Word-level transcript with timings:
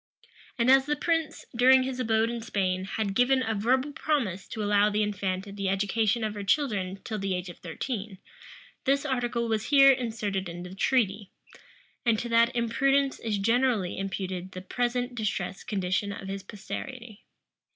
And 0.57 0.71
as 0.71 0.87
the 0.87 0.95
prince, 0.95 1.45
during 1.55 1.83
his 1.83 1.99
abode 1.99 2.31
in 2.31 2.41
Spain, 2.41 2.85
had 2.85 3.13
given 3.13 3.43
a 3.43 3.53
verbal 3.53 3.91
promise 3.91 4.47
to 4.47 4.63
allow 4.63 4.89
the 4.89 5.03
infanta 5.03 5.51
the 5.51 5.69
education 5.69 6.23
of 6.23 6.33
her 6.33 6.43
children 6.43 6.97
till 7.03 7.19
the 7.19 7.35
age 7.35 7.49
of 7.49 7.59
thirteen, 7.59 8.17
this 8.85 9.05
article 9.05 9.47
was 9.47 9.65
here 9.67 9.91
inserted 9.91 10.49
in 10.49 10.63
the 10.63 10.73
treaty; 10.73 11.29
and 12.03 12.17
to 12.17 12.29
that 12.29 12.55
imprudence 12.55 13.19
is 13.19 13.37
generally 13.37 13.95
imputed 13.99 14.53
the 14.53 14.61
present 14.61 15.13
distressed 15.13 15.67
condition 15.67 16.11
of 16.11 16.27
his 16.27 16.41
posterity. 16.41 17.21